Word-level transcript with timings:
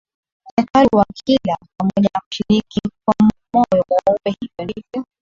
hekalu 0.57 0.89
wakila 0.97 1.57
pamoja 1.77 2.09
na 2.15 2.19
kushiriki 2.29 2.79
kwa 3.05 3.15
moyo 3.53 3.85
mweupe 3.89 4.31
Hivyo 4.41 4.63
ndivyo 4.65 5.05